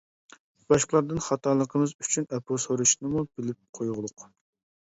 [0.71, 4.27] باشقىلاردىن خاتالىقىمىز ئۈچۈن ئەپۇ سوراشنىمۇ بىلىپ قويغۇلۇق.